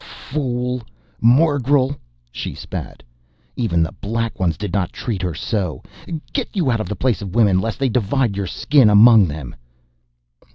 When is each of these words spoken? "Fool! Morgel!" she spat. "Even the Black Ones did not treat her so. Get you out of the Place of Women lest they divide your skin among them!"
"Fool! 0.03 0.81
Morgel!" 1.21 1.95
she 2.31 2.55
spat. 2.55 3.03
"Even 3.55 3.83
the 3.83 3.91
Black 3.91 4.39
Ones 4.39 4.57
did 4.57 4.73
not 4.73 4.91
treat 4.91 5.21
her 5.21 5.35
so. 5.35 5.83
Get 6.33 6.49
you 6.55 6.71
out 6.71 6.79
of 6.81 6.89
the 6.89 6.95
Place 6.95 7.21
of 7.21 7.35
Women 7.35 7.61
lest 7.61 7.77
they 7.77 7.87
divide 7.89 8.35
your 8.35 8.47
skin 8.47 8.89
among 8.89 9.27
them!" 9.27 9.53